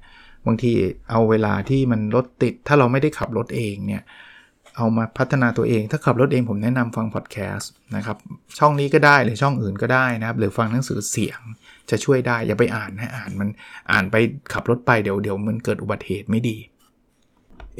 [0.47, 0.73] บางที
[1.11, 4.03] เอาเวลาที่มันรถติด ถ้าเราไม่ได้ขับรถเองเนี่ย
[4.77, 8.17] เอามาพัฒนาตัวเอง ถ้าขับรถเองผมแนะนำฟังพอดแคสต์นะครับ
[8.59, 11.41] ช่องนี้ก็ได้หรือช่องอื่นก็ได้นะครับหรือฟังหนังสือเสียง
[11.91, 13.49] จะช่วยได้ อย่าไปอ่านนะอ่านมัน
[13.91, 14.17] อ่านไป
[14.53, 16.57] ขับรถไปเดี๋ยวเดี๋ยวมันเกิดอุบัติเหตุไม่ดี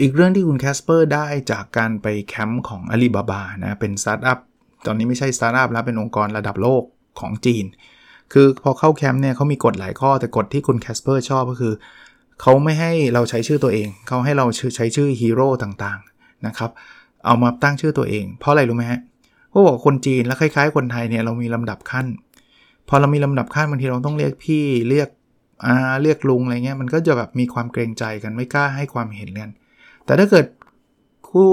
[0.01, 4.39] อีกเรื่องที่คุณแคสเปอร์ได้จากการไปแคมป์ของอาลีบาบานะเป็นสตาร์ทอัพ
[4.87, 6.83] ตอนนี้ไม่ใช่สตาร์ทอัพแล้วเป็นองค์กรระดับโลก
[7.21, 7.65] ของจีน
[8.33, 11.75] คือพอเข้าแคมป์เนี่ยเขามีกฎหลายข้อแต่กฎที่คุณแคสเปอร์ชอบก็คือ
[12.41, 16.16] เขาไม่ให้เราใช้ชื่อตัวเอง เขาให้เราใช้ชื่อฮีโร่ต่างๆ
[16.47, 16.71] นะครับ
[17.27, 19.01] เอามาตั้งชื่อตัวเอง เพราะอะไรรู้ไหมฮะ
[19.49, 22.07] เพราะบอกคนจีนแล้วคล้ายๆ คนไทยเนี่ยเรามีลำดับขั้น
[22.89, 25.09] พอเรามีลำดับขั้นบางทีเราต้องเรียกพี่เรียก
[25.65, 29.51] อาเรียกลุงอะไรเงี้ยมันก็จะแบบมีความเกรงใจกันไม่กล้าให้ความเห็นกัน
[30.05, 30.47] แต่ถ้าเกิด
[31.29, 31.51] คู่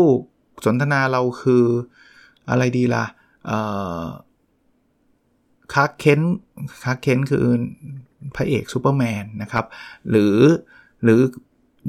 [0.66, 1.64] สนทนาเราคือ
[2.50, 3.06] อะไรดีล่ะ
[5.74, 6.22] Clark Kent
[6.84, 7.40] Clark Kent คือ
[8.36, 9.66] พระเอกซูเปอร์แมนนะครับ
[10.10, 10.36] หรือ
[11.04, 11.20] หรือ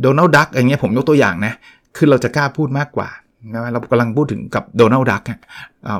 [0.00, 1.52] โดนัลด์ดักอย่างเงี้ยผมยกตัวอย่างนะ
[1.96, 3.08] คือเราจะกล้าพูดมากกว่า
[3.52, 5.40] นะเรากำลังพูดถึงกับโดนัลด์ดักอะ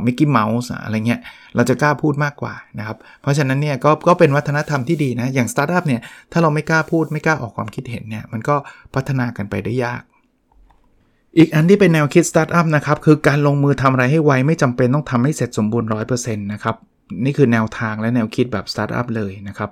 [0.07, 1.21] มิกกี้เมาส์อะไรเงี้ย
[1.57, 6.01] เราจะกล้าพูดมากกว่านะครับ เพราะฉะนั้นเนี่ยก็ก็เป็นวัฒนธรรมที่ดีนะ อย่างสตาร์ทอัพเนี่ย
[6.33, 8.57] ถ้าเราไม่กล้าพูดไม่กล้าออกความคิดเห็นเนี่ย มันก็
[8.95, 10.03] พัฒนากันไปได้ยาก
[11.39, 16.77] อีกอันที่เป็นแนวคิดสตาร์ทอัพนะครับ คือการลงมือทำอะไรให้ไว ไม่จำเป็นต้องทำให้เสร็จสมบูรณ์100%นะครับ
[17.25, 19.71] นี่คือแนวทางและแนวคิดแบบสตาร์ทอัพเลยนะครับ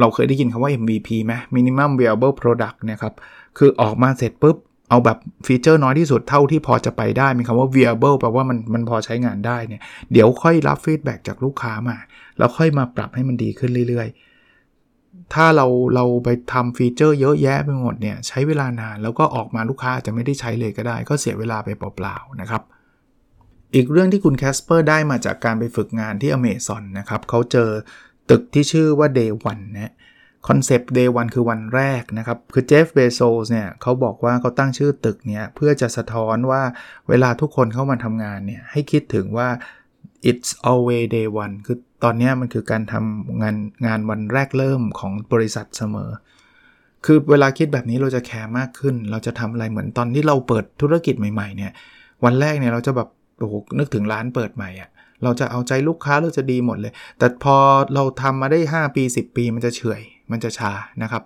[0.00, 3.14] เราเคยได้ยินคำว่า MVP ไหม Minimum Viable Product เนี่ยครับ
[3.58, 4.56] คือออกมาเสร็จปุ๊บ
[4.88, 11.96] เอาแบบ feature น้อยที่สุดเท่าที่พอจะไปได้มีคำว่า viable แปลว่ามันมันพอใช้งานได้เนี่ยเดี๋ยวค่อยรับ feedback จากลูกค้ามา
[12.38, 22.62] แล้วค่อยมาปรับให้มันดีขึ้นเรื่อยๆ ถ้าเราเราไปทำ feature เยอะแยะไปหมดเนี่ยใช้เวลานานแล้วก็ออกมาลูกค้าจะไม่ได้ใช้เลยก็ได้ ก็เสียเวลาไปเปล่าๆนะครับ
[23.74, 27.70] อีกเรื่องที่คุณแคสเปอร์ได้มาจากการไปฝึกงานที่อเมซอนนะครับเขาเจอ
[28.30, 29.92] ตึกที่ชื่อว่า Day One นะ
[30.48, 36.62] concept Day One คือวันแรกนะครับ คือเจฟเบโซสเนี่ยเขาบอกว่าเขาตั้งชื่อตึกเนี่ยเพื่อจะสะท้อนว่า
[37.08, 39.48] เวลาทุกคนเข้ามาทำงานเนี่ยให้คิดถึงว่า
[40.30, 46.10] it's always day one คือตอนนี้มันคือการทำงานงานวันแรกเริ่มของบริษัทเสมอ
[47.04, 51.72] คือเวลาคิดแบบนี้เราจะแคร์มากขึ้น เราจะทำอะไรเหมือนตอนที่เราเปิดธุรกิจใหม่ๆเนี่ย
[52.24, 54.90] วันแรกเนี่ยเราจะแบบโอ้โหนึกถึงร้านเปิดใหม่อะ
[55.22, 57.56] เราจะเอาใจลูกค้าเราจะดีหมดเลย แต่พอ
[57.94, 61.22] เราทำมาได้ 5 ปี 10 ปีมันจะเฉย มันจะช้านะครับ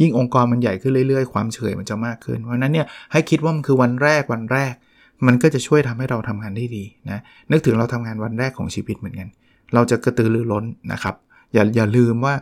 [0.00, 4.74] ยิ่งองค์กรมันใหญ่ขึ้นเรื่อยๆ ความเฉยมันจะมากขึ้น เพราะนั้นเนี่ยให้คิดว่ามันคือวันแรกวันแรก
[5.26, 9.28] มันก็จะช่วยทำให้เราทำงานได้ดีนะนึกถึงเราทำงานวันแรกของชีวิตเหมือนกัน
[9.74, 11.14] เราจะกระตือรือร้นนะครับ
[11.52, 12.34] อย่าอย่าลืมว่า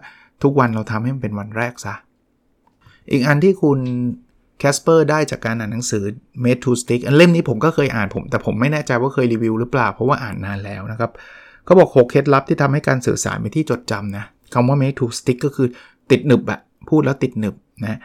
[0.43, 1.95] ทุกวันเราทำให้มันเป็นวันแรกซะ
[3.11, 3.79] อีกอันที่คุณ
[4.59, 6.05] แคสเปอร์ได้จากการอ่านหนังสือ
[6.45, 11.11] Made to Stick อันเล่มนี้ผมก็เคยอ่านผม แต่ผมไม่แน่ใจว่าเคยรีวิวหรือเปล่า เพราะว่าอ่านนานแล้วนะครับ
[11.65, 15.69] เขาบอก 6 เคล็ดลับที่ทำให้การสื่อสารเป็นที่จดจำนะคำว่า Made to Stick ก็คือ
[16.11, 17.99] ติดหนึบอะพูดแล้วติดหนึบนะ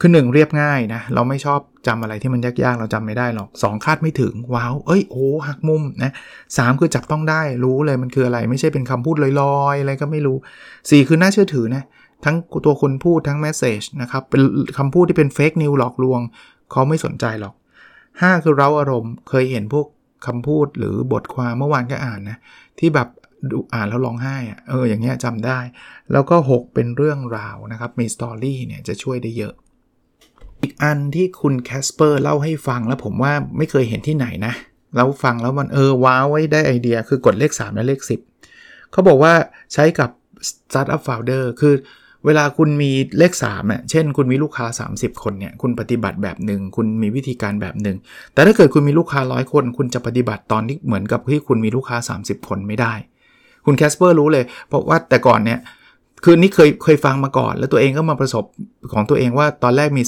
[0.00, 6.12] คือหนึ่งเรียบง่ายนะเราไม่ชอบจำอะไรที่มันยากๆ เราจำไม่ได้หรอก 2 คาดไม่ถึง ว้าว เอ้ยโอ้หักมุมนะ
[6.56, 10.36] สคือจับต้องได้รู้เลยมันคืออะไร ไม่ใช่เป็นคำพูดลอยๆ อะไรก็ไม่รู้
[10.72, 11.84] 4 คือน่าเชื่อถือนะ
[12.24, 14.40] ทั้งตัวคนพูดทั้งแมสเซจนะครับเป็น
[14.78, 16.20] คำพูดที่เป็นเฟกนิวหลอกลวง
[16.70, 17.54] เขาไม่สนใจหรอก
[18.00, 19.86] 5 คือเราอารมณ์เคยเห็นพวก
[20.26, 22.38] คำพูดหรือบทความเมื่อวานก็อ่านนะ
[22.78, 23.08] ที่แบบ
[23.50, 25.58] ดูอ่านแล้วร้องไห้อะเอออย่างเงี้ยจำได้
[26.12, 29.54] แล้วก็ 6 เป็นเรื่องราวนะครับ มีสตอรี่เนี่ยจะช่วยได้เยอะ
[30.62, 34.54] อีกอันที่คุณแคสเปอร์เล่าให้ฟังแล้วผมว่าไม่เคยเห็นที่ไหนนะ
[34.96, 38.00] แล้วฟังแล้วมันเออว้าวไว้ได้ไอเดียคือกดเลข 3 และเลข
[38.46, 39.32] 10 เขาบอกว่า
[39.72, 40.10] ใช้กับ
[40.48, 41.74] Startup Founder คือ
[42.26, 47.96] เวลาคุณมีเลข3อะเช่น คุณมีลูกค้า 30 คนเนี่ย คุณปฏิบัติแบบหนึ่ง คุณมีวิธีการแบบหนึ่ง
[48.34, 52.94] แต่ถ้าเกิดคุณมีลูกค้าร้อยคน คุณจะปฏิบัติตอนที่เหมือนกับที่คุณมีลูกค้า 30 คนไม่ได้
[53.66, 55.58] คุณแคสเปอร์รู้เลย เพราะว่าแต่ก่อนเนี่ย
[56.24, 58.44] คือนี่เคยเคยฟังมาก่อน แล้วตัวเองก็มาประสบ
[58.92, 60.02] ของตัวเองว่าตอนแรกมี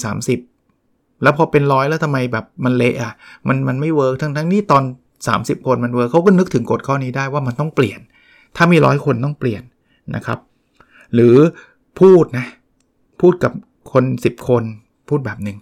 [0.59, 3.13] 30 แล้วพอเป็นร้อยแล้วทำไมแบบมันเละอะ
[3.49, 4.83] มันมันไม่ work ทั้งทั้งที่ตอน
[5.27, 8.01] 30 คนมัน work เขาก็นึกถึงกฎข้อนี้ได้ว่ามันต้องเปลี่ยน
[8.57, 9.63] ถ้ามีร้อยคนต้องเปลี่ยน
[10.15, 10.39] นะครับ
[11.15, 11.37] หรือ
[12.01, 12.47] พูดนะ
[13.21, 13.53] พูดกับ
[13.93, 14.63] คน 10 คน
[15.09, 15.59] พูดแบบหนึ่ง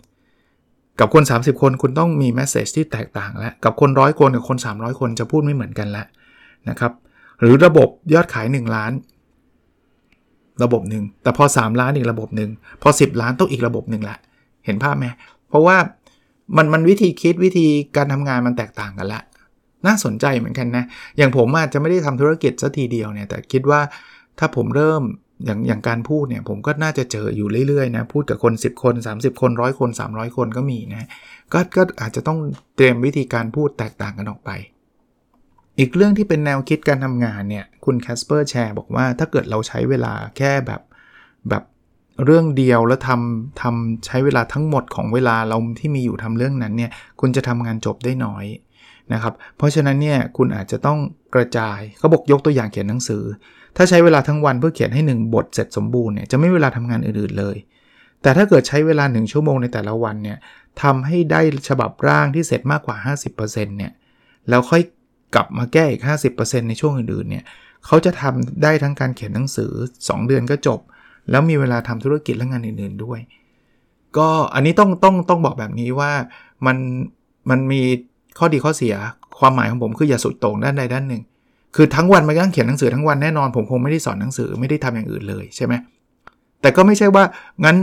[1.00, 6.06] กับคน 30 คนคุณต้องมี message ที่แตกต่างแล้ว กับคนร้อยคนกับคน 300 คนจะพูดไม่เหมือนกันแล้ว
[6.68, 6.92] นะครับ
[7.40, 8.92] หรือระบบยอดขาย 1 ล้าน
[10.62, 12.50] ระบบหนึ่งแต่พอ 3 ล้านอีกระบบหนึ่ง
[12.82, 14.16] พอ 10 ล้านต้องอีกระบบหนึ่งละ
[14.64, 15.06] เห็นภาพไหม
[15.48, 15.76] เพราะว่า
[16.56, 19.22] มันมันวิธีคิดวิธีการทำงานมันแตกต่างกันละ
[19.86, 20.84] น่าสนใจเหมือนกันนะ
[21.18, 23.80] อย่างผมอาจจะไม่ได้ทำธุรกิจสัทีเดียวเนี่ยแต่คิดว่า
[24.38, 25.02] ถ้าผมเริ่ม
[25.44, 31.08] อย่างอย่างการพูดเนี่ยผมก็น่าจะเจออยู่เรื่อยๆนะพูดกับคน 10 คน 30 คนร้อยคน 300 คนก็มีนะ
[31.52, 32.38] ก็ก็อาจจะต้อง
[32.76, 34.50] เตรียมวิธีการพูดแตกต่างกันออกไป
[35.80, 40.80] อีกเรื่องที่เป็นแนวคิดการทำงานเนี่ย คุณแคสเปอร์แชร์บอกว่าถ้าเกิดเราใช้เวลาแค่แบบ
[41.48, 41.62] แบบ
[42.24, 46.90] เรื่องเดียวแล้วทำทำใช้เวลาทั้งหมดของเวลาเราที่มีอยู่ทำเรื่องนั้นเนี่ย
[47.20, 48.44] คุณจะทำงานจบได้น้อย
[49.12, 50.98] นะครับ เพราะฉะนั้นเนี่ยคุณอาจจะต้อง
[51.34, 53.22] กระจายเขาบอกยกตัวอย่างเขียนหนังสือ
[53.76, 57.56] ถ้าใช้เวลาทั้งวันเพื่อเขียนให้ 1 บทเสร็จสมบูรณ์เนี่ยจะไม่เวลาทำงานอื่นๆเลย
[58.22, 60.38] แต่ถ้าเกิดใช้เวลา 1 ชั่วโมงในแต่ละวันเนี่ย
[60.82, 62.96] ทำให้ได้ฉบับร่างที่เสร็จมากกว่า
[63.36, 63.92] 50%เนี่ย
[64.48, 64.82] แล้วค่อย
[65.34, 67.44] กลับมาแก้อีก 50%ในช่วงอื่นๆเนี่ย
[67.86, 70.80] เขาจะทำได้ทั้งการเขียนหนังสือ 2 เดือนก็จบ
[71.30, 73.20] แล้วมีเวลาทำธุรกิจและงานอื่นๆด้วย
[74.16, 76.12] ก็อันนี้ต้องต้องต้องบอกแบบนี้ว่า
[76.66, 76.76] มัน
[77.50, 77.82] มันมี
[78.38, 78.94] ข้อดีข้อเสีย
[79.38, 81.22] ความหมายของผมคืออย่าสุดโต่งด้านใดด้านหนึ่ง
[81.76, 85.74] คือทั้งวันมันก็เขียนหนังสือทั้งวันแน่นอนผมคงไม่ได้สอนหนังสือไม่ได้ทำอย่างอื่นเลยใช่ไหม
[86.60, 87.24] แต่ก็ไม่ใช่ว่า
[87.64, 87.76] งั้น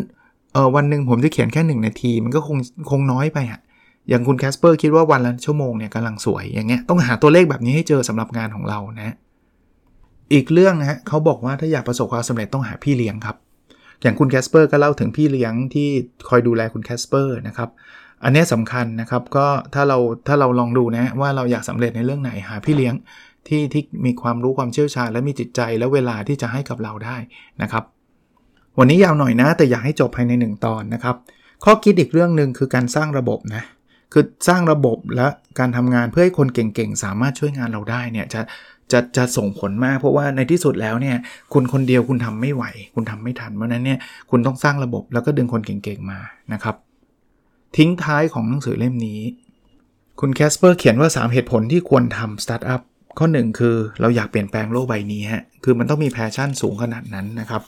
[0.53, 2.57] เออวันหนึ่งผมจะเขียนแค่หนึ่งนาที มันก็คง
[2.91, 3.59] คงน้อยไปอะ
[4.09, 9.15] อย่างคุณแคสเปอร์คิดว่าวันละชั่วโมงเนี่ยกำลังสวยอย่างเงี้ยต้องหาตัวเลขแบบนี้ให้เจอสำหรับงานของเรานะ
[10.33, 13.37] อีกเรื่องนะฮะเขาบอกว่าถ้าอยากประสบความสำเร็จต้องหาพี่เลี้ยงครับ
[14.01, 15.89] อย่างคุณแคสเปอร์ก็เล่าถึงพี่เลี้ยงที่
[16.29, 17.69] คอยดูแลคุณแคสเปอร์นะครับ
[18.23, 22.93] อันนี้สำคัญนะครับก็ถ้าเราถ้าเราลองดูนะว่าเราอยากสำเร็จในเรื่องไหนหาพี่เลี้ยง
[23.47, 27.17] ที่ที่มีความรู้ความเชี่ยวชาญและมีจิตใจและเวลาที่จะให้กับเราได้
[27.61, 27.83] นะครับ
[28.79, 31.15] วันนี้ยาวหน่อยนะ แต่อยากให้จบภายใน 1 ตอนนะครับ
[31.63, 33.63] ข้อคิดอีกเรื่องหนึ่งคือการสร้างระบบนะ
[34.13, 35.27] คือสร้างระบบและ
[35.59, 38.41] การทำงานเพื่อให้คนเก่งๆ สามารถช่วยงานเราได้เนี่ยจะ
[38.91, 41.17] จะจะส่งผลมาก เพราะว่าในที่สุดแล้วเนี่ย
[41.53, 42.63] คุณคนเดียวคุณทำไม่ไหว
[42.95, 46.19] คุณทำไม่ทันเพราะนั้นเนี่ยคุณต้องสร้างระบบแล้วก็ดึงคนเก่งๆมา
[46.53, 46.75] นะครับ
[47.77, 49.21] ทิ้งท้ายของหนังสือเล่มนี้
[50.19, 52.81] คุณแคสเปอร์เขียนว่า 3 เหตุผลที่ควรทำสตาร์ทอัพ
[53.17, 57.61] ข้อ 1 คือเราอยากเปลี่ยนแปลงโลกใบนี้ฮะคือมันต้องมี passion สูงขนาดนั้นนะครับ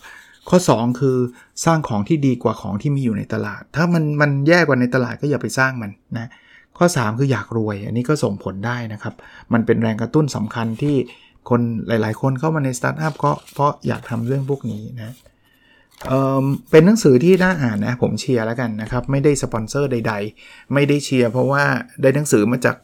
[0.49, 1.17] ข้อ 2 คือ
[1.65, 6.29] สร้างของที่ดีกว่าของที่มีอยู่ในตลาด ถ้ามันมันแย่กว่าในตลาดก็อย่าไปสร้างมันนะ
[6.77, 9.13] ข้อ 3 คืออยากรวย อันนี้ก็ส่งผลได้นะครับ
[9.53, 10.95] มันเป็นแรงกระตุ้นสำคัญที่
[11.49, 16.11] คนหลาย ๆ คนเข้ามาในสตาร์ทอัพก็เพราะอยากทำเรื่องพวกนี้นะ
[16.71, 21.63] เป็นหนังสือที่น่าอ่านนะผมเชียร์แล้วกันนะครับ ไม่ได้สปอนเซอร์ใด ๆ ไม่ได้เชียร์เพราะว่า
[22.01, 22.77] ได้หนังสือมาจาก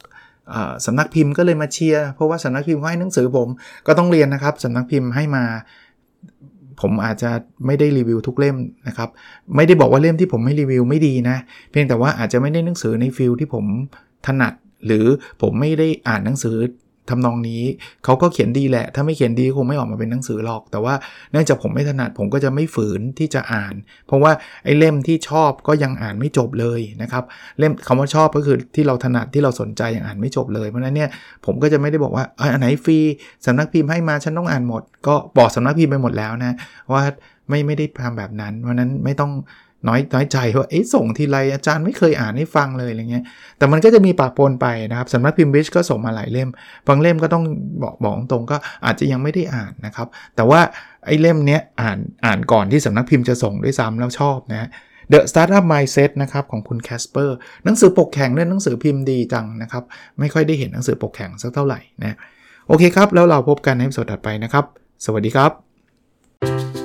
[0.86, 3.50] สำนักพิมพ์ก็เลยมาเชียร์เพราะว่าสำนักพิมพ์ให้หนังสือผม
[3.88, 5.44] ก็ต้องเรียนนะครับสำนักพิมพ์ให้มา
[6.82, 7.30] ผมอาจจะ
[7.66, 8.58] ไม่ได้รีวิวทุกเล่ม
[8.88, 9.10] นะครับ
[9.56, 11.38] ไม่ได้บอกว่าเล่มที่ผมไม่รีวิวไม่ดีนะ
[11.72, 13.66] เพียงแต่ว่าอาจจะไม่ได้หนังสือในฟิลที่ผม
[14.26, 14.54] ถนัด
[14.86, 15.06] หรือ
[15.42, 16.56] ผมไม่ได้อ่านหนังสือ
[17.10, 17.62] ทำนองนี้
[18.04, 20.94] เขาก็เขียนดีแหละ ถ้าไม่เขียนดีคงไม่ออกมาเป็นหนังสือหรอก แต่ว่า
[21.32, 23.74] เนื่องจากผมไม่ถนัดผมก็จะไม่ฝืนที่จะอ่าน
[24.08, 24.32] เพราะว่า
[24.66, 27.24] ไอ้เล่มที่ชอบก็ยังอ่านไม่จบเลยนะครับ
[27.60, 31.10] เล่มคำว่าชอบก็คือที่เราถนัดที่เราสนใจยังอ่านไม่จบเลย เพราะนั้นเนี่ย
[31.46, 32.98] ผมก็จะไม่ได้บอกว่าอันไหนฟรี
[33.46, 36.56] สำนักพิมพ์ให้มาฉันต้องอ่านหมด ก็บอกสำนักพิมพ์ไปหมดแล้วนะ
[36.94, 37.02] ว่า
[37.50, 39.32] ไม่ไม่ได้ทำแบบนั้นเพราะนั้นไม่ต้อง
[39.88, 43.24] น้อยน้อยใจว่าเอ๊ะส่งทีไรอาจารย์ไม่เคยอ่านให้ฟังเลยอะไรเงี้ย
[43.58, 46.50] แต่มันก็จะมีปะปนไปนะครับสำนักพิมพ์บิชก็ส่งมาหลายเล่ม
[46.88, 47.44] บางเล่มก็ต้อง
[47.84, 50.62] บอกบอกตรงก็อาจจะยังไม่ได้อ่านนะครับ แต่ว่า
[51.06, 54.70] ไอ้เล่มเนี้ยอ่านอ่านก่อนที่สำนักพิมพ์จะส่งด้วยซ้ำแล้วชอบนะ
[55.12, 59.84] The Startup Mindset นะครับของคุณแคสเปอร์หนังสือปกแข็งด้วยหนังสือพิมพ์ดีจังนะครับ
[60.20, 62.18] ไม่ค่อยได้เห็นหนังสือปกแข็งสักเท่าไหร่นะ
[62.68, 64.66] โอเคครับ แล้วเราพบกันในสดถัดไปนะครับ
[65.06, 66.85] สวัสดีครับ